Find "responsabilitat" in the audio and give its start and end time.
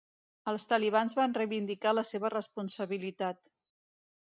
2.39-3.57